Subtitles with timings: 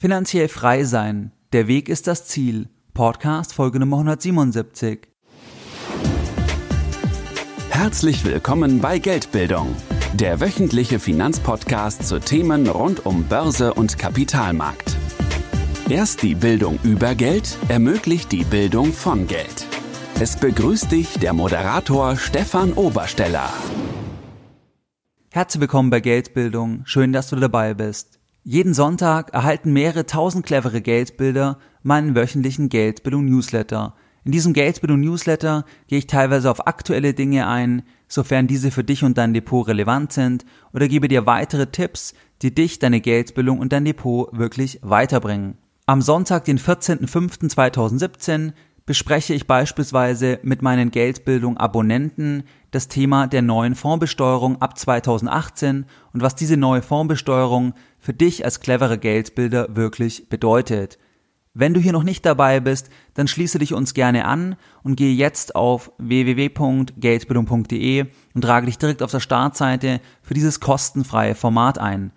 [0.00, 1.30] Finanziell frei sein.
[1.52, 2.70] Der Weg ist das Ziel.
[2.94, 5.00] Podcast Folge Nummer 177.
[7.68, 9.76] Herzlich willkommen bei Geldbildung,
[10.14, 14.96] der wöchentliche Finanzpodcast zu Themen rund um Börse und Kapitalmarkt.
[15.90, 19.66] Erst die Bildung über Geld ermöglicht die Bildung von Geld.
[20.18, 23.52] Es begrüßt dich der Moderator Stefan Obersteller.
[25.30, 26.86] Herzlich willkommen bei Geldbildung.
[26.86, 28.19] Schön, dass du dabei bist.
[28.42, 33.94] Jeden Sonntag erhalten mehrere tausend clevere Geldbilder meinen wöchentlichen Geldbildung-Newsletter.
[34.24, 39.18] In diesem Geldbildung-Newsletter gehe ich teilweise auf aktuelle Dinge ein, sofern diese für dich und
[39.18, 43.84] dein Depot relevant sind, oder gebe dir weitere Tipps, die dich, deine Geldbildung und dein
[43.84, 45.58] Depot wirklich weiterbringen.
[45.84, 48.52] Am Sonntag, den 14.05.2017,
[48.90, 56.34] bespreche ich beispielsweise mit meinen Geldbildung-Abonnenten das Thema der neuen Fondsbesteuerung ab 2018 und was
[56.34, 60.98] diese neue Fondsbesteuerung für dich als cleverer Geldbilder wirklich bedeutet.
[61.54, 65.14] Wenn du hier noch nicht dabei bist, dann schließe dich uns gerne an und gehe
[65.14, 72.10] jetzt auf www.geldbildung.de und trage dich direkt auf der Startseite für dieses kostenfreie Format ein.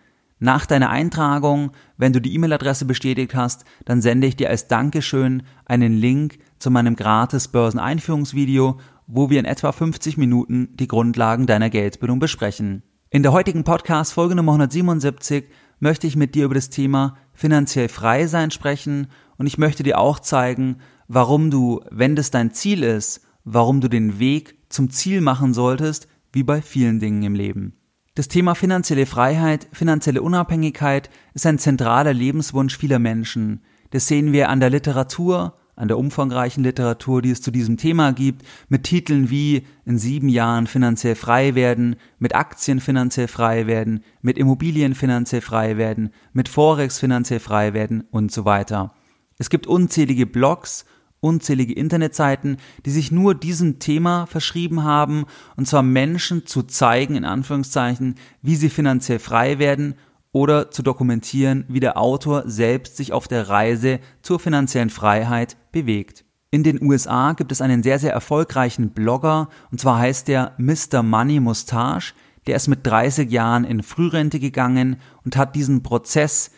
[0.44, 5.44] Nach deiner Eintragung, wenn du die E-Mail-Adresse bestätigt hast, dann sende ich dir als Dankeschön
[5.64, 8.78] einen Link zu meinem gratis Börseneinführungsvideo,
[9.08, 12.84] wo wir in etwa 50 Minuten die Grundlagen deiner Geldbildung besprechen.
[13.10, 15.46] In der heutigen Podcast Folge Nummer 177
[15.80, 19.98] möchte ich mit dir über das Thema finanziell frei sein sprechen und ich möchte dir
[19.98, 25.22] auch zeigen, warum du, wenn das dein Ziel ist, warum du den Weg zum Ziel
[25.22, 27.78] machen solltest, wie bei vielen Dingen im Leben.
[28.16, 33.64] Das Thema finanzielle Freiheit, finanzielle Unabhängigkeit ist ein zentraler Lebenswunsch vieler Menschen.
[33.90, 38.14] Das sehen wir an der Literatur, an der umfangreichen Literatur, die es zu diesem Thema
[38.14, 44.04] gibt, mit Titeln wie in sieben Jahren finanziell frei werden, mit Aktien finanziell frei werden,
[44.22, 48.94] mit Immobilien finanziell frei werden, mit Forex finanziell frei werden und so weiter.
[49.40, 50.86] Es gibt unzählige Blogs,
[51.24, 57.26] unzählige Internetseiten, die sich nur diesem Thema verschrieben haben, und zwar Menschen zu zeigen, in
[57.26, 59.96] Anführungszeichen, wie sie finanziell frei werden
[60.32, 66.26] oder zu dokumentieren, wie der Autor selbst sich auf der Reise zur finanziellen Freiheit bewegt.
[66.52, 71.02] In den USA gibt es einen sehr, sehr erfolgreichen Blogger, und zwar heißt der Mr.
[71.02, 72.14] Money Mustache,
[72.46, 76.52] der ist mit 30 Jahren in Frührente gegangen und hat diesen Prozess,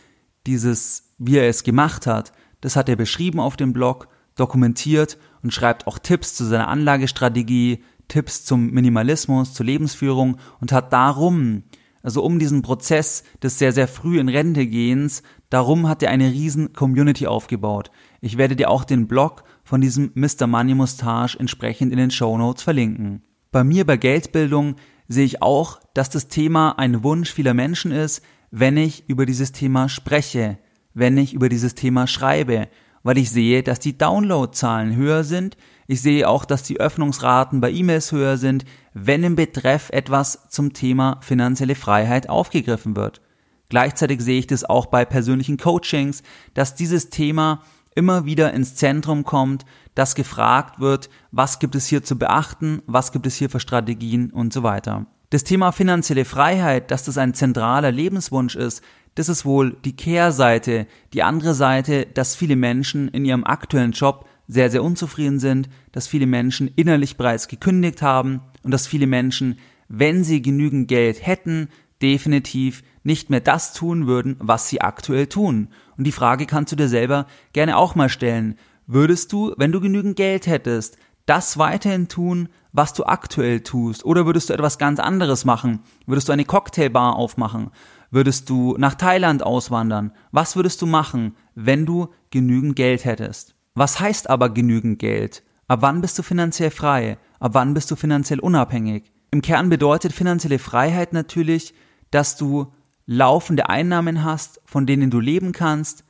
[0.48, 5.54] dieses, wie er es gemacht hat, das hat er beschrieben auf dem Blog, dokumentiert und
[5.54, 11.64] schreibt auch Tipps zu seiner Anlagestrategie, Tipps zum Minimalismus, zur Lebensführung und hat darum
[12.06, 16.32] also um diesen Prozess des sehr, sehr früh in Rente gehens, darum hat er eine
[16.32, 17.90] riesen Community aufgebaut.
[18.22, 20.46] Ich werde dir auch den Blog von diesem Mr.
[20.46, 23.24] Money Mustache entsprechend in den Show Notes verlinken.
[23.52, 24.76] Bei mir bei Geldbildung
[25.08, 29.52] sehe ich auch, dass das Thema ein Wunsch vieler Menschen ist, wenn ich über dieses
[29.52, 30.60] Thema spreche,
[30.94, 32.68] wenn ich über dieses Thema schreibe,
[33.06, 37.72] weil ich sehe, dass die Downloadzahlen höher sind, ich sehe auch, dass die Öffnungsraten bei
[37.72, 43.22] E-Mails höher sind, wenn im Betreff etwas zum Thema finanzielle Freiheit aufgegriffen wird.
[43.70, 46.24] Gleichzeitig sehe ich das auch bei persönlichen Coachings,
[46.56, 47.62] dass dieses Thema
[47.94, 53.12] immer wieder ins Zentrum kommt, dass gefragt wird, was gibt es hier zu beachten, was
[53.12, 55.06] gibt es hier für Strategien und so weiter.
[55.30, 58.82] Das Thema finanzielle Freiheit, dass das ein zentraler Lebenswunsch ist,
[59.16, 64.28] das ist wohl die Kehrseite, die andere Seite, dass viele Menschen in ihrem aktuellen Job
[64.48, 69.58] sehr, sehr unzufrieden sind, dass viele Menschen innerlich bereits gekündigt haben und dass viele Menschen,
[69.88, 71.70] wenn sie genügend Geld hätten,
[72.02, 75.70] definitiv nicht mehr das tun würden, was sie aktuell tun.
[75.98, 78.58] Und die Frage kannst du dir selber gerne auch mal stellen.
[78.88, 84.06] Würdest du, wenn du genügend Geld hättest, das weiterhin tun, was du aktuell tust?
[84.06, 85.80] Oder würdest du etwas ganz anderes machen?
[86.06, 87.72] Würdest du eine Cocktailbar aufmachen?
[88.16, 90.14] Würdest du nach Thailand auswandern?
[90.32, 93.56] Was würdest du machen, wenn du genügend Geld hättest?
[93.74, 95.44] Was heißt aber genügend Geld?
[95.68, 97.18] Ab wann bist du finanziell frei?
[97.42, 99.12] Ab wann bist du finanziell unabhängig?
[99.32, 101.74] Im Kern bedeutet finanzielle Freiheit natürlich,
[102.10, 102.72] dass du
[103.06, 106.06] laufende Einnahmen hast, von denen du leben kannst,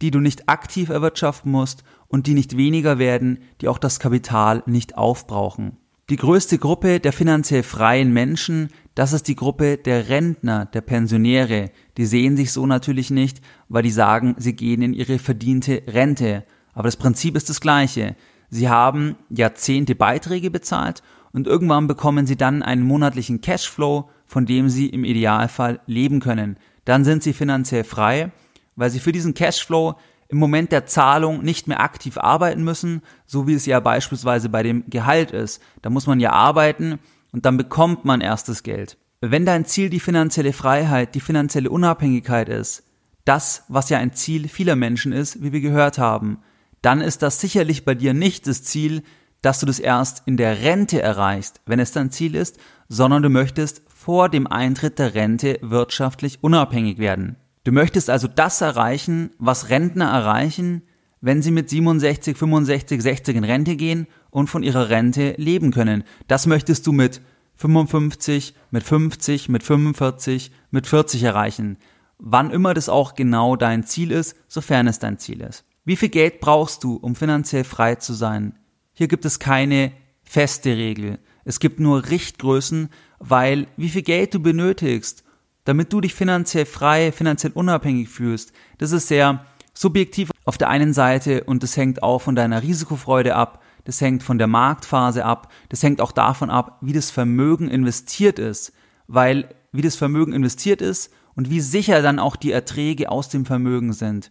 [0.00, 4.62] die du nicht aktiv erwirtschaften musst und die nicht weniger werden, die auch das Kapital
[4.66, 5.76] nicht aufbrauchen.
[6.10, 11.70] Die größte Gruppe der finanziell freien Menschen, das ist die Gruppe der Rentner, der Pensionäre.
[11.98, 16.44] Die sehen sich so natürlich nicht, weil die sagen, sie gehen in ihre verdiente Rente.
[16.72, 18.16] Aber das Prinzip ist das gleiche.
[18.48, 21.02] Sie haben Jahrzehnte Beiträge bezahlt
[21.32, 26.56] und irgendwann bekommen sie dann einen monatlichen Cashflow, von dem sie im Idealfall leben können.
[26.86, 28.32] Dann sind sie finanziell frei,
[28.76, 29.96] weil sie für diesen Cashflow
[30.28, 34.62] im Moment der Zahlung nicht mehr aktiv arbeiten müssen, so wie es ja beispielsweise bei
[34.62, 35.62] dem Gehalt ist.
[35.82, 36.98] Da muss man ja arbeiten
[37.32, 38.98] und dann bekommt man erstes Geld.
[39.20, 42.84] Wenn dein Ziel die finanzielle Freiheit, die finanzielle Unabhängigkeit ist,
[43.24, 46.38] das, was ja ein Ziel vieler Menschen ist, wie wir gehört haben,
[46.82, 49.02] dann ist das sicherlich bei dir nicht das Ziel,
[49.42, 52.58] dass du das erst in der Rente erreichst, wenn es dein Ziel ist,
[52.88, 57.36] sondern du möchtest vor dem Eintritt der Rente wirtschaftlich unabhängig werden.
[57.68, 60.80] Du möchtest also das erreichen, was Rentner erreichen,
[61.20, 66.04] wenn sie mit 67, 65, 60 in Rente gehen und von ihrer Rente leben können.
[66.28, 67.20] Das möchtest du mit
[67.56, 71.76] 55, mit 50, mit 45, mit 40 erreichen.
[72.16, 75.66] Wann immer das auch genau dein Ziel ist, sofern es dein Ziel ist.
[75.84, 78.58] Wie viel Geld brauchst du, um finanziell frei zu sein?
[78.94, 79.92] Hier gibt es keine
[80.22, 81.18] feste Regel.
[81.44, 82.88] Es gibt nur Richtgrößen,
[83.18, 85.22] weil wie viel Geld du benötigst,
[85.68, 89.44] damit du dich finanziell frei, finanziell unabhängig fühlst, das ist sehr
[89.74, 94.22] subjektiv auf der einen Seite und das hängt auch von deiner Risikofreude ab, das hängt
[94.22, 98.72] von der Marktphase ab, das hängt auch davon ab, wie das Vermögen investiert ist,
[99.08, 103.44] weil wie das Vermögen investiert ist und wie sicher dann auch die Erträge aus dem
[103.44, 104.30] Vermögen sind.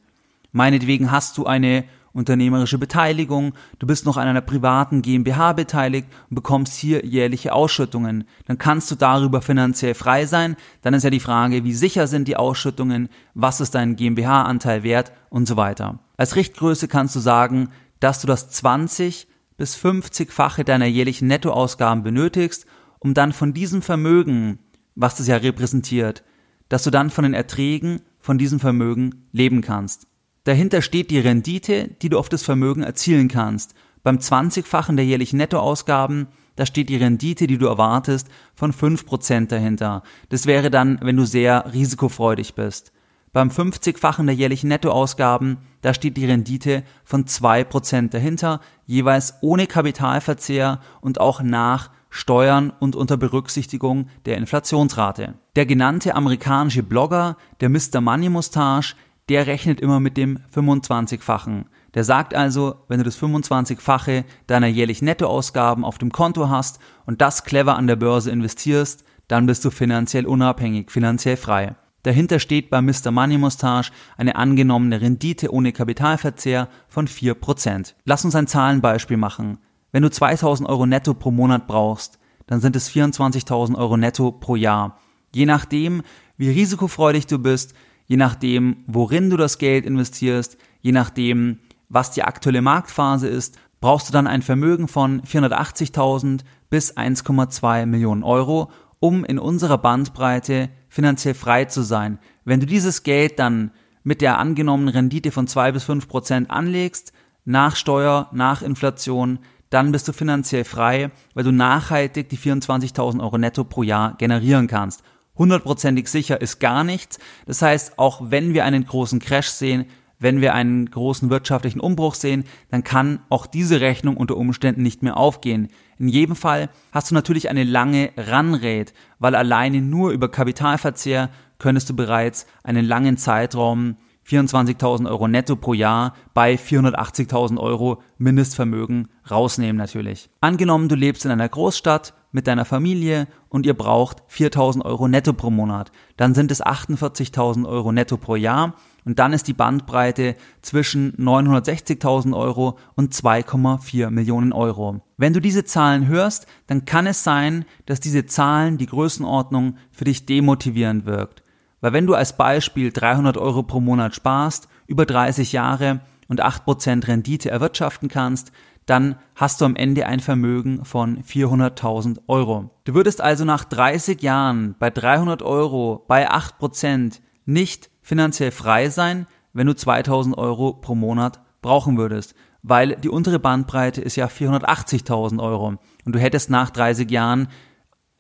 [0.52, 1.84] Meinetwegen hast du eine
[2.18, 8.26] unternehmerische Beteiligung, du bist noch an einer privaten GmbH beteiligt und bekommst hier jährliche Ausschüttungen.
[8.46, 10.56] Dann kannst du darüber finanziell frei sein.
[10.82, 15.12] Dann ist ja die Frage, wie sicher sind die Ausschüttungen, was ist dein GmbH-Anteil wert
[15.30, 16.00] und so weiter.
[16.18, 17.70] Als Richtgröße kannst du sagen,
[18.00, 19.28] dass du das 20
[19.58, 22.66] bis 50-fache deiner jährlichen Nettoausgaben benötigst,
[23.00, 24.60] um dann von diesem Vermögen,
[24.96, 26.24] was das ja repräsentiert,
[26.70, 30.08] dass du dann von den Erträgen von diesem Vermögen leben kannst.
[30.48, 33.74] Dahinter steht die Rendite, die du auf das Vermögen erzielen kannst.
[34.02, 40.04] Beim 20-fachen der jährlichen Nettoausgaben, da steht die Rendite, die du erwartest, von 5% dahinter.
[40.30, 42.94] Das wäre dann, wenn du sehr risikofreudig bist.
[43.34, 50.80] Beim 50-fachen der jährlichen Nettoausgaben, da steht die Rendite von 2% dahinter, jeweils ohne Kapitalverzehr
[51.02, 55.34] und auch nach Steuern und unter Berücksichtigung der Inflationsrate.
[55.58, 58.00] Der genannte amerikanische Blogger, der Mr.
[58.00, 58.96] Money Mustache,
[59.30, 61.66] der rechnet immer mit dem 25-fachen.
[61.94, 67.22] Der sagt also, wenn du das 25-fache deiner jährlichen Nettoausgaben auf dem Konto hast und
[67.22, 71.76] das clever an der Börse investierst, dann bist du finanziell unabhängig, finanziell frei.
[72.04, 73.12] Dahinter steht bei Mr.
[73.12, 77.96] Money Mustache eine angenommene Rendite ohne Kapitalverzehr von 4%.
[78.06, 79.58] Lass uns ein Zahlenbeispiel machen.
[79.92, 84.56] Wenn du 2000 Euro netto pro Monat brauchst, dann sind es 24.000 Euro netto pro
[84.56, 85.00] Jahr.
[85.34, 86.02] Je nachdem,
[86.38, 87.74] wie risikofreudig du bist,
[88.08, 91.60] je nachdem, worin du das Geld investierst, je nachdem,
[91.90, 98.24] was die aktuelle Marktphase ist, brauchst du dann ein Vermögen von 480.000 bis 1,2 Millionen
[98.24, 102.18] Euro, um in unserer Bandbreite finanziell frei zu sein.
[102.46, 103.72] Wenn du dieses Geld dann
[104.04, 107.14] mit der angenommenen Rendite von 2 bis 5 Prozent anlegst,
[107.46, 109.40] nach Steuer, nach Inflation,
[109.70, 114.68] dann bist du finanziell frei, weil du nachhaltig die 24.000 Euro netto pro Jahr generieren
[114.68, 115.04] kannst
[115.38, 117.20] hundertprozentig sicher ist gar nichts.
[117.46, 119.86] Das heißt, auch wenn wir einen großen Crash sehen,
[120.20, 125.04] wenn wir einen großen wirtschaftlichen Umbruch sehen, dann kann auch diese Rechnung unter Umständen nicht
[125.04, 125.70] mehr aufgehen.
[126.00, 131.30] In jedem Fall hast du natürlich eine lange Runrate, weil alleine nur über Kapitalverzehr
[131.60, 133.98] könntest du bereits einen langen Zeitraum
[134.28, 140.30] 24.000 Euro netto pro Jahr bei 480.000 Euro Mindestvermögen rausnehmen natürlich.
[140.42, 145.34] Angenommen, du lebst in einer Großstadt mit deiner Familie und ihr braucht 4.000 Euro netto
[145.34, 148.76] pro Monat, dann sind es 48.000 Euro netto pro Jahr
[149.06, 155.02] und dann ist die Bandbreite zwischen 960.000 Euro und 2,4 Millionen Euro.
[155.18, 160.06] Wenn du diese Zahlen hörst, dann kann es sein, dass diese Zahlen, die Größenordnung für
[160.06, 161.42] dich demotivierend wirkt.
[161.82, 167.08] Weil wenn du als Beispiel 300 Euro pro Monat sparst, über 30 Jahre und 8%
[167.08, 168.52] Rendite erwirtschaften kannst,
[168.88, 172.72] dann hast du am Ende ein Vermögen von 400.000 Euro.
[172.86, 179.28] Du würdest also nach 30 Jahren bei 300 Euro bei 8% nicht finanziell frei sein,
[179.54, 185.42] wenn du 2000 Euro pro Monat brauchen würdest, weil die untere Bandbreite ist ja 480.000
[185.42, 187.50] Euro und du hättest nach 30 Jahren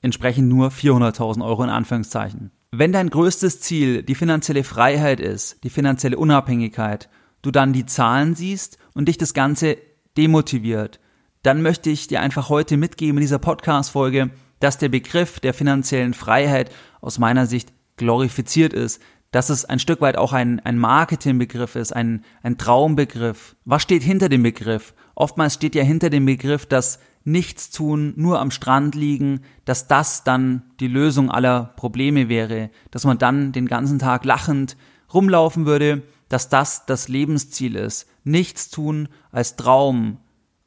[0.01, 2.51] entsprechend nur 400.000 Euro in Anführungszeichen.
[2.71, 7.09] Wenn dein größtes Ziel die finanzielle Freiheit ist, die finanzielle Unabhängigkeit,
[7.41, 9.77] du dann die Zahlen siehst und dich das Ganze
[10.17, 11.00] demotiviert,
[11.43, 16.13] dann möchte ich dir einfach heute mitgeben in dieser Podcast-Folge, dass der Begriff der finanziellen
[16.13, 21.75] Freiheit aus meiner Sicht glorifiziert ist, dass es ein Stück weit auch ein, ein Marketingbegriff
[21.75, 23.55] ist, ein, ein Traumbegriff.
[23.65, 24.93] Was steht hinter dem Begriff?
[25.15, 30.24] Oftmals steht ja hinter dem Begriff, dass nichts tun, nur am Strand liegen, dass das
[30.24, 34.77] dann die Lösung aller Probleme wäre, dass man dann den ganzen Tag lachend
[35.13, 38.07] rumlaufen würde, dass das das Lebensziel ist.
[38.24, 40.17] Nichts tun als Traum.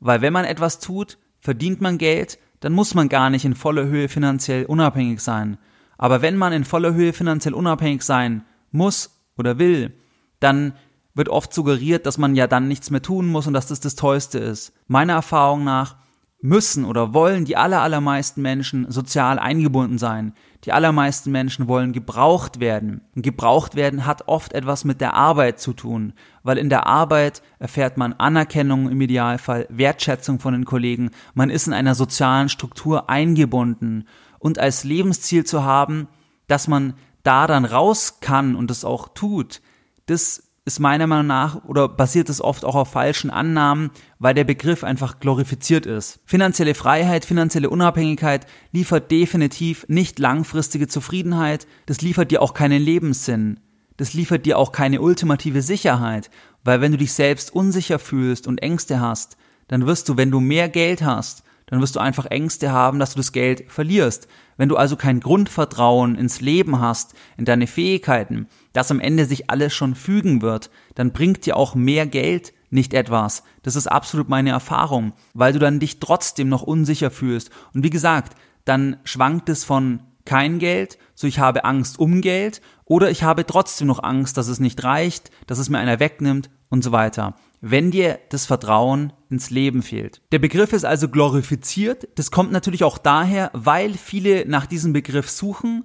[0.00, 3.86] Weil wenn man etwas tut, verdient man Geld, dann muss man gar nicht in voller
[3.86, 5.58] Höhe finanziell unabhängig sein.
[5.98, 9.94] Aber wenn man in voller Höhe finanziell unabhängig sein muss oder will,
[10.38, 10.74] dann
[11.14, 13.96] wird oft suggeriert, dass man ja dann nichts mehr tun muss und dass das das
[13.96, 14.72] Tollste ist.
[14.86, 15.96] Meiner Erfahrung nach
[16.40, 20.32] müssen oder wollen die aller, allermeisten Menschen sozial eingebunden sein.
[20.64, 23.00] Die allermeisten Menschen wollen gebraucht werden.
[23.16, 26.12] Und gebraucht werden hat oft etwas mit der Arbeit zu tun,
[26.42, 31.66] weil in der Arbeit erfährt man Anerkennung im Idealfall, Wertschätzung von den Kollegen, man ist
[31.66, 34.06] in einer sozialen Struktur eingebunden
[34.38, 36.08] und als Lebensziel zu haben,
[36.46, 39.62] dass man da dann raus kann und es auch tut,
[40.06, 44.44] das ist meiner Meinung nach oder basiert es oft auch auf falschen Annahmen, weil der
[44.44, 46.20] Begriff einfach glorifiziert ist.
[46.24, 53.58] Finanzielle Freiheit, finanzielle Unabhängigkeit liefert definitiv nicht langfristige Zufriedenheit, das liefert dir auch keinen Lebenssinn.
[53.96, 56.30] Das liefert dir auch keine ultimative Sicherheit,
[56.62, 59.36] weil wenn du dich selbst unsicher fühlst und Ängste hast,
[59.66, 63.12] dann wirst du, wenn du mehr Geld hast, dann wirst du einfach Ängste haben, dass
[63.12, 64.28] du das Geld verlierst.
[64.56, 69.48] Wenn du also kein Grundvertrauen ins Leben hast, in deine Fähigkeiten, dass am Ende sich
[69.50, 73.42] alles schon fügen wird, dann bringt dir auch mehr Geld nicht etwas.
[73.62, 77.50] Das ist absolut meine Erfahrung, weil du dann dich trotzdem noch unsicher fühlst.
[77.72, 82.60] Und wie gesagt, dann schwankt es von kein Geld, so ich habe Angst um Geld,
[82.84, 86.50] oder ich habe trotzdem noch Angst, dass es nicht reicht, dass es mir einer wegnimmt
[86.70, 90.22] und so weiter wenn dir das Vertrauen ins Leben fehlt.
[90.32, 92.08] Der Begriff ist also glorifiziert.
[92.14, 95.84] Das kommt natürlich auch daher, weil viele nach diesem Begriff suchen,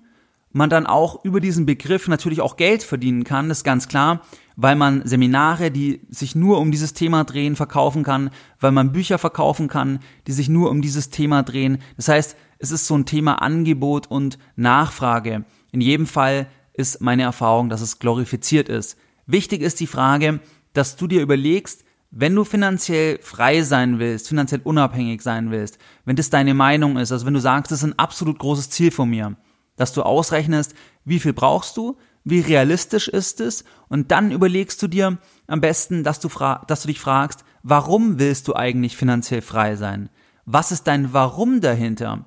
[0.51, 4.21] man dann auch über diesen Begriff natürlich auch Geld verdienen kann, das ist ganz klar,
[4.55, 8.29] weil man Seminare, die sich nur um dieses Thema drehen, verkaufen kann,
[8.61, 11.79] weil man Bücher verkaufen kann, die sich nur um dieses Thema drehen.
[11.97, 15.43] Das heißt, es ist so ein Thema Angebot und Nachfrage.
[15.73, 18.97] In jedem Fall ist meine Erfahrung, dass es glorifiziert ist.
[19.27, 20.39] Wichtig ist die Frage,
[20.77, 26.15] dass du dir überlegst, wenn du finanziell frei sein willst, finanziell unabhängig sein willst, wenn
[26.15, 29.09] das deine Meinung ist, also wenn du sagst, das ist ein absolut großes Ziel von
[29.09, 29.35] mir,
[29.75, 34.87] dass du ausrechnest, wie viel brauchst du, wie realistisch ist es und dann überlegst du
[34.87, 35.17] dir
[35.47, 36.29] am besten, dass du,
[36.67, 40.09] dass du dich fragst, warum willst du eigentlich finanziell frei sein?
[40.45, 42.25] Was ist dein Warum dahinter?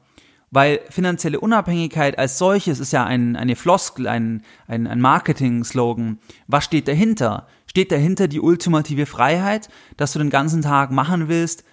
[0.51, 6.19] Weil finanzielle Unabhängigkeit als solches ist ja ein, eine Floskel, ein, ein, ein Marketing-Slogan.
[6.47, 7.47] Was steht dahinter?
[7.67, 11.65] Steht dahinter die ultimative Freiheit, dass du den ganzen Tag machen willst,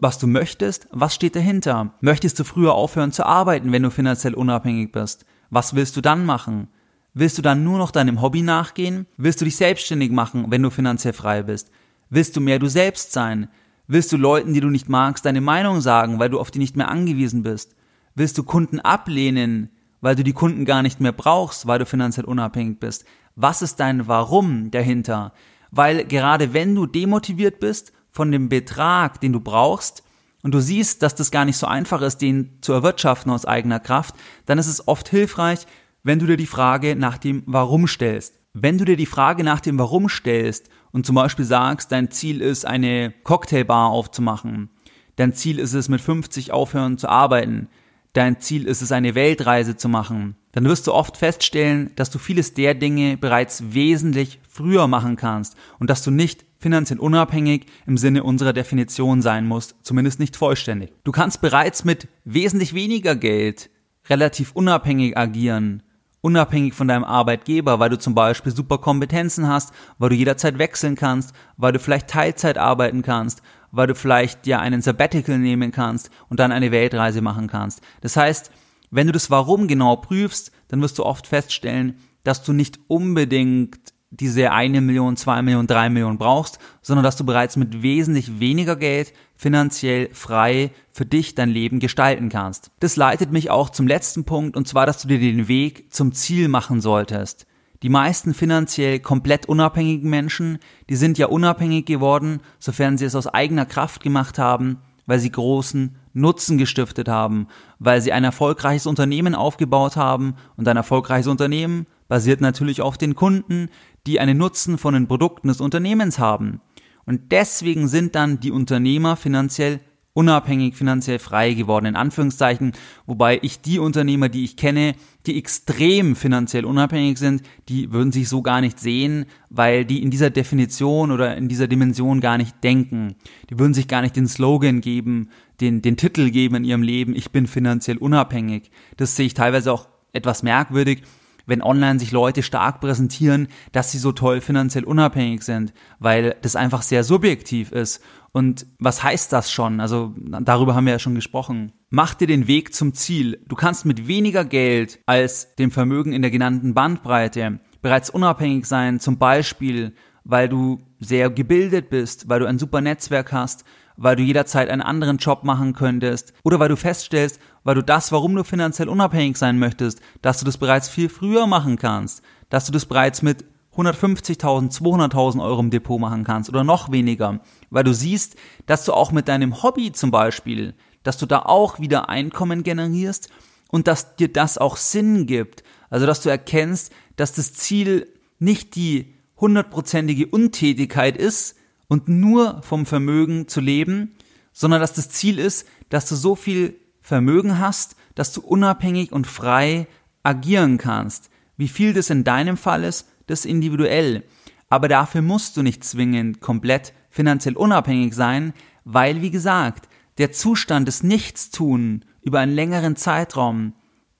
[0.00, 0.86] was du möchtest?
[0.92, 1.94] Was steht dahinter?
[2.00, 5.24] Möchtest du früher aufhören zu arbeiten, wenn du finanziell unabhängig bist?
[5.50, 6.68] Was willst du dann machen?
[7.14, 9.06] Willst du dann nur noch deinem Hobby nachgehen?
[9.16, 11.70] Willst du dich selbstständig machen, wenn du finanziell frei bist?
[12.10, 13.48] Willst du mehr du selbst sein?
[13.88, 16.76] Willst du Leuten, die du nicht magst, deine Meinung sagen, weil du auf die nicht
[16.76, 17.74] mehr angewiesen bist?
[18.18, 19.70] Willst du Kunden ablehnen,
[20.00, 23.04] weil du die Kunden gar nicht mehr brauchst, weil du finanziell unabhängig bist?
[23.36, 25.32] Was ist dein Warum dahinter?
[25.70, 30.02] Weil gerade wenn du demotiviert bist von dem Betrag, den du brauchst,
[30.42, 33.78] und du siehst, dass das gar nicht so einfach ist, den zu erwirtschaften aus eigener
[33.78, 35.60] Kraft, dann ist es oft hilfreich,
[36.02, 38.40] wenn du dir die Frage nach dem Warum stellst.
[38.52, 42.40] Wenn du dir die Frage nach dem Warum stellst und zum Beispiel sagst, dein Ziel
[42.40, 44.70] ist, eine Cocktailbar aufzumachen,
[45.14, 47.68] dein Ziel ist es, mit 50 aufhören zu arbeiten,
[48.12, 52.18] dein Ziel ist es, eine Weltreise zu machen, dann wirst du oft feststellen, dass du
[52.18, 57.96] vieles der Dinge bereits wesentlich früher machen kannst und dass du nicht finanziell unabhängig im
[57.96, 60.92] Sinne unserer Definition sein musst, zumindest nicht vollständig.
[61.04, 63.70] Du kannst bereits mit wesentlich weniger Geld
[64.08, 65.82] relativ unabhängig agieren,
[66.20, 70.96] unabhängig von deinem Arbeitgeber, weil du zum Beispiel super Kompetenzen hast, weil du jederzeit wechseln
[70.96, 76.10] kannst, weil du vielleicht Teilzeit arbeiten kannst, weil du vielleicht dir einen Sabbatical nehmen kannst
[76.28, 77.80] und dann eine Weltreise machen kannst.
[78.00, 78.50] Das heißt,
[78.90, 83.78] wenn du das Warum genau prüfst, dann wirst du oft feststellen, dass du nicht unbedingt
[84.10, 88.76] diese eine Million, zwei Millionen, drei Millionen brauchst, sondern dass du bereits mit wesentlich weniger
[88.76, 92.70] Geld finanziell frei für dich dein Leben gestalten kannst.
[92.80, 96.12] Das leitet mich auch zum letzten Punkt, und zwar, dass du dir den Weg zum
[96.12, 97.46] Ziel machen solltest.
[97.82, 100.58] Die meisten finanziell komplett unabhängigen Menschen,
[100.90, 105.30] die sind ja unabhängig geworden, sofern sie es aus eigener Kraft gemacht haben, weil sie
[105.30, 107.46] großen Nutzen gestiftet haben,
[107.78, 113.14] weil sie ein erfolgreiches Unternehmen aufgebaut haben und ein erfolgreiches Unternehmen basiert natürlich auf den
[113.14, 113.68] Kunden,
[114.06, 116.60] die einen Nutzen von den Produkten des Unternehmens haben.
[117.06, 119.80] Und deswegen sind dann die Unternehmer finanziell
[120.18, 122.72] unabhängig, finanziell frei geworden, in Anführungszeichen,
[123.06, 124.94] wobei ich die Unternehmer, die ich kenne,
[125.28, 130.10] die extrem finanziell unabhängig sind, die würden sich so gar nicht sehen, weil die in
[130.10, 133.14] dieser Definition oder in dieser Dimension gar nicht denken.
[133.50, 135.28] Die würden sich gar nicht den Slogan geben,
[135.60, 138.70] den, den Titel geben in ihrem Leben, ich bin finanziell unabhängig.
[138.96, 141.02] Das sehe ich teilweise auch etwas merkwürdig,
[141.46, 146.56] wenn online sich Leute stark präsentieren, dass sie so toll finanziell unabhängig sind, weil das
[146.56, 148.02] einfach sehr subjektiv ist.
[148.32, 149.80] Und was heißt das schon?
[149.80, 151.72] Also darüber haben wir ja schon gesprochen.
[151.90, 153.40] Mach dir den Weg zum Ziel.
[153.48, 159.00] Du kannst mit weniger Geld als dem Vermögen in der genannten Bandbreite bereits unabhängig sein,
[159.00, 163.64] zum Beispiel, weil du sehr gebildet bist, weil du ein super Netzwerk hast,
[163.96, 168.12] weil du jederzeit einen anderen Job machen könntest oder weil du feststellst, weil du das,
[168.12, 172.66] warum du finanziell unabhängig sein möchtest, dass du das bereits viel früher machen kannst, dass
[172.66, 177.40] du das bereits mit 150.000, 200.000 Euro im Depot machen kannst oder noch weniger,
[177.70, 181.80] weil du siehst, dass du auch mit deinem Hobby zum Beispiel, dass du da auch
[181.80, 183.30] wieder Einkommen generierst
[183.70, 185.62] und dass dir das auch Sinn gibt.
[185.90, 188.06] Also, dass du erkennst, dass das Ziel
[188.38, 194.14] nicht die hundertprozentige Untätigkeit ist und nur vom Vermögen zu leben,
[194.52, 199.26] sondern dass das Ziel ist, dass du so viel Vermögen hast, dass du unabhängig und
[199.26, 199.86] frei
[200.22, 201.30] agieren kannst.
[201.56, 204.24] Wie viel das in deinem Fall ist, das individuell.
[204.68, 208.52] Aber dafür musst du nicht zwingend komplett finanziell unabhängig sein,
[208.84, 209.87] weil, wie gesagt,
[210.18, 213.72] der Zustand des Nichtstun über einen längeren Zeitraum,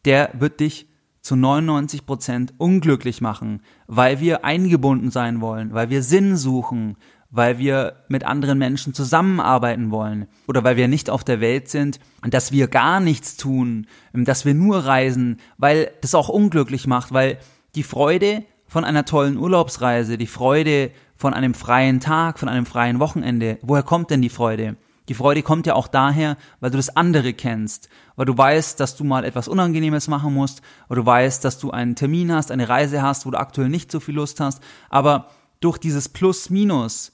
[0.05, 0.88] der wird dich
[1.21, 6.97] zu 99 Prozent unglücklich machen, weil wir eingebunden sein wollen, weil wir Sinn suchen,
[7.31, 12.00] weil wir mit anderen Menschen zusammenarbeiten wollen oder weil wir nicht auf der Welt sind,
[12.23, 17.38] dass wir gar nichts tun, dass wir nur reisen, weil das auch unglücklich macht, weil
[17.75, 23.00] die Freude von einer tollen Urlaubsreise, die Freude von einem freien Tag, von einem freien
[23.00, 23.59] Wochenende.
[23.61, 24.76] Woher kommt denn die Freude?
[25.09, 28.95] Die Freude kommt ja auch daher, weil du das andere kennst, weil du weißt, dass
[28.95, 32.69] du mal etwas Unangenehmes machen musst, weil du weißt, dass du einen Termin hast, eine
[32.69, 37.12] Reise hast, wo du aktuell nicht so viel Lust hast, aber durch dieses Plus-Minus,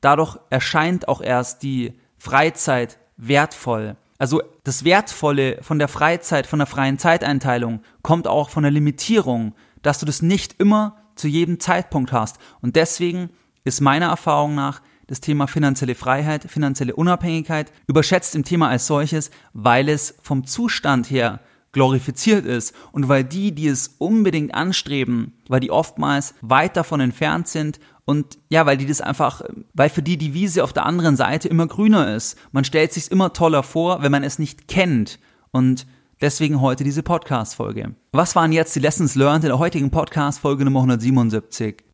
[0.00, 3.96] dadurch erscheint auch erst die Freizeit wertvoll.
[4.18, 9.54] Also das Wertvolle von der Freizeit, von der freien Zeiteinteilung kommt auch von der Limitierung,
[9.82, 12.38] dass du das nicht immer zu jedem Zeitpunkt hast.
[12.60, 13.30] Und deswegen
[13.62, 19.30] ist meiner Erfahrung nach das Thema finanzielle Freiheit, finanzielle Unabhängigkeit überschätzt im Thema als solches,
[19.52, 21.40] weil es vom Zustand her
[21.72, 27.48] glorifiziert ist und weil die, die es unbedingt anstreben, weil die oftmals weit davon entfernt
[27.48, 29.42] sind und ja, weil die das einfach,
[29.74, 32.38] weil für die die Wiese auf der anderen Seite immer grüner ist.
[32.52, 35.18] Man stellt sich immer toller vor, wenn man es nicht kennt
[35.50, 35.86] und
[36.20, 37.94] Deswegen heute diese Podcast-Folge.
[38.10, 41.87] Was waren jetzt die Lessons learned in der heutigen Podcast-Folge Nummer 177?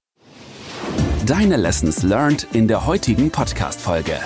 [1.27, 4.19] Deine Lessons learned in der heutigen Podcast-Folge.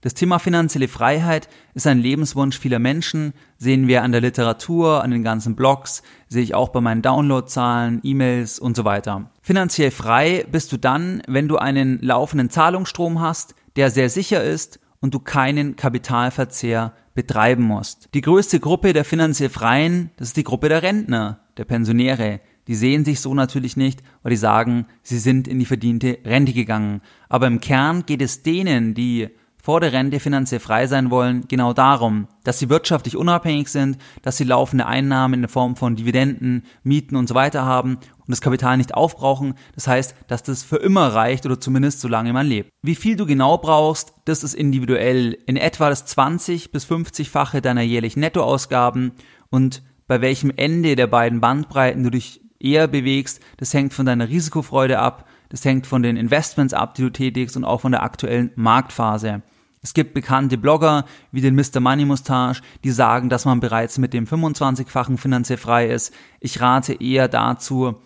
[0.00, 5.10] Das Thema finanzielle Freiheit ist ein Lebenswunsch vieler Menschen, sehen wir an der Literatur, an
[5.10, 9.30] den ganzen Blogs, sehe ich auch bei meinen Downloadzahlen, E-Mails und so weiter.
[9.42, 14.80] Finanziell frei bist du dann, wenn du einen laufenden Zahlungsstrom hast, der sehr sicher ist
[15.00, 18.08] und du keinen Kapitalverzehr betreiben musst.
[18.14, 22.40] Die größte Gruppe der finanziell Freien, das ist die Gruppe der Rentner, der Pensionäre.
[22.66, 26.52] Die sehen sich so natürlich nicht, weil die sagen, sie sind in die verdiente Rente
[26.52, 27.02] gegangen.
[27.28, 29.28] Aber im Kern geht es denen, die
[29.64, 34.36] vor der Rente finanziell frei sein wollen, genau darum, dass sie wirtschaftlich unabhängig sind, dass
[34.36, 38.76] sie laufende Einnahmen in Form von Dividenden, Mieten und so weiter haben und das Kapital
[38.76, 39.54] nicht aufbrauchen.
[39.74, 42.68] Das heißt, dass das für immer reicht oder zumindest solange man lebt.
[42.82, 45.38] Wie viel du genau brauchst, das ist individuell.
[45.46, 49.12] In etwa das 20 bis 50-fache deiner jährlichen Nettoausgaben
[49.48, 54.28] und bei welchem Ende der beiden Bandbreiten du dich eher bewegst, das hängt von deiner
[54.28, 58.02] Risikofreude ab, das hängt von den Investments ab, die du tätigst und auch von der
[58.02, 59.42] aktuellen Marktphase.
[59.82, 61.78] Es gibt bekannte Blogger wie den Mr.
[61.78, 66.14] Money Mustache, die sagen, dass man bereits mit dem 25-fachen finanziell frei ist.
[66.40, 67.96] Ich rate eher dazu,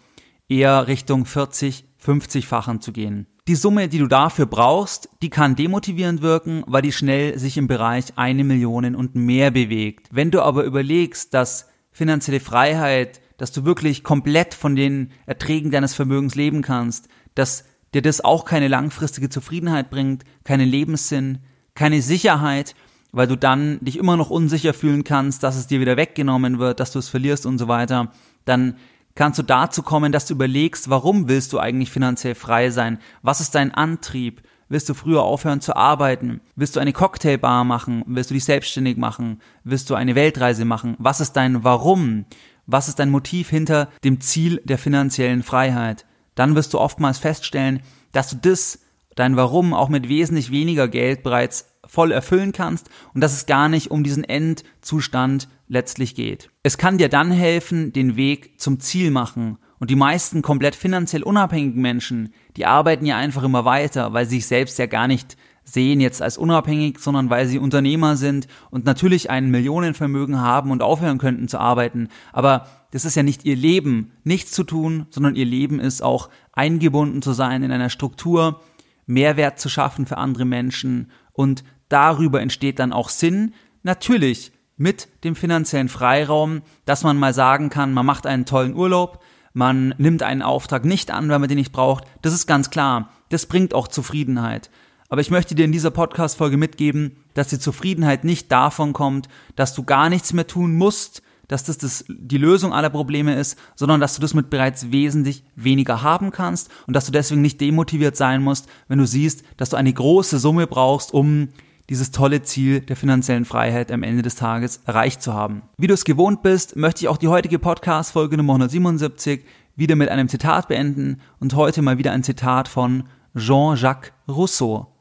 [0.49, 3.29] eher Richtung 40, 50-fachen zu gehen.
[3.47, 7.69] Die Summe, die du dafür brauchst, die kann demotivierend wirken, weil die schnell sich im
[7.69, 10.09] Bereich eine Million und mehr bewegt.
[10.11, 15.95] Wenn du aber überlegst, dass finanzielle Freiheit, dass du wirklich komplett von den Erträgen deines
[15.95, 21.39] Vermögens leben kannst, dass dir das auch keine langfristige Zufriedenheit bringt, keinen Lebenssinn,
[21.75, 22.75] keine Sicherheit,
[23.13, 26.81] weil du dann dich immer noch unsicher fühlen kannst, dass es dir wieder weggenommen wird,
[26.81, 28.13] dass du es verlierst und so weiter,
[28.45, 28.77] dann
[29.15, 32.99] kannst du dazu kommen, dass du überlegst, warum willst du eigentlich finanziell frei sein?
[33.23, 34.43] Was ist dein Antrieb?
[34.69, 36.41] Willst du früher aufhören zu arbeiten?
[36.55, 38.05] Willst du eine Cocktailbar machen?
[38.07, 39.41] Willst du dich selbstständig machen?
[39.65, 40.95] Willst du eine Weltreise machen?
[40.99, 42.27] Was ist dein Warum?
[42.71, 46.05] Was ist dein Motiv hinter dem Ziel der finanziellen Freiheit?
[46.35, 47.81] Dann wirst du oftmals feststellen,
[48.13, 48.81] dass du das
[49.17, 53.71] dein Warum auch mit wesentlich weniger Geld bereits voll erfüllen kannst und dass es gar
[53.71, 56.51] nicht um diesen Endzustand letztlich geht.
[56.63, 59.57] Es kann dir dann helfen, den Weg zum Ziel machen.
[59.81, 64.37] Und die meisten komplett finanziell unabhängigen Menschen, die arbeiten ja einfach immer weiter, weil sie
[64.37, 65.39] sich selbst ja gar nicht
[65.71, 70.83] sehen jetzt als unabhängig, sondern weil sie Unternehmer sind und natürlich ein Millionenvermögen haben und
[70.83, 72.09] aufhören könnten zu arbeiten.
[72.33, 76.31] Aber das ist ja nicht ihr Leben, nichts zu tun, sondern ihr Leben ist auch
[76.53, 78.63] eingebunden zu sein in einer Struktur,
[79.07, 83.53] Mehrwert zu schaffen für andere Menschen und darüber entsteht dann auch Sinn.
[83.83, 89.23] Natürlich mit dem finanziellen Freiraum, dass man mal sagen kann, man macht einen tollen Urlaub,
[89.53, 92.05] man nimmt einen Auftrag nicht an, wenn man den nicht braucht.
[92.23, 93.11] Das ist ganz klar.
[93.29, 94.71] Das bringt auch Zufriedenheit.
[95.09, 99.75] Aber ich möchte dir in dieser Podcast-Folge mitgeben, dass die Zufriedenheit nicht davon kommt, dass
[99.75, 104.01] du gar nichts mehr tun musst, dass das, das die Lösung aller Probleme ist, sondern
[104.01, 108.17] dass du das mit bereits wesentlich weniger haben kannst und dass du deswegen nicht demotiviert
[108.17, 111.49] sein musst, wenn du siehst, dass du eine große Summe brauchst, um
[111.89, 115.63] dieses tolle Ziel der finanziellen Freiheit am Ende des Tages erreicht zu haben.
[115.79, 119.43] Wie du es gewohnt bist, möchte ich auch die heutige Podcast-Folge Nummer 177
[119.75, 124.98] wieder mit einem Zitat beenden und heute mal wieder ein Zitat von Jean-Jacques Rousseau.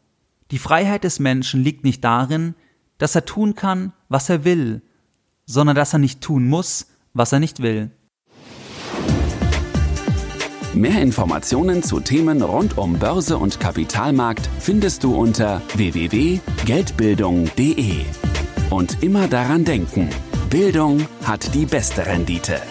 [0.52, 2.54] Die Freiheit des Menschen liegt nicht darin,
[2.98, 4.84] dass er tun kann, was er will,
[5.46, 7.92] sondern dass er nicht tun muss, was er nicht will.
[10.74, 18.06] Mehr Informationen zu Themen rund um Börse und Kapitalmarkt findest du unter www.geldbildung.de.
[18.70, 20.10] Und immer daran denken,
[20.50, 22.62] Bildung hat die beste Rendite.